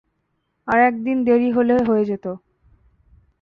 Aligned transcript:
আর 0.67 0.79
এক 0.79 0.95
দিন 1.03 1.17
দেরি 1.23 1.49
হলে 1.51 1.75
হয়ে 1.83 2.03
যেত। 2.05 2.25